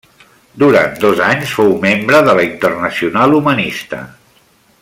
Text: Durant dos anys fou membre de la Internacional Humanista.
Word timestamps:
Durant 0.61 0.95
dos 1.03 1.21
anys 1.25 1.53
fou 1.59 1.69
membre 1.85 2.23
de 2.31 2.35
la 2.41 2.47
Internacional 2.49 3.39
Humanista. 3.41 4.05